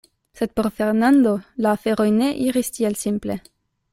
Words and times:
Sed 0.37 0.53
por 0.59 0.69
Fernando 0.77 1.33
la 1.65 1.75
aferoj 1.77 2.09
ne 2.17 2.31
iris 2.47 2.75
tiel 2.79 3.01
simple. 3.05 3.39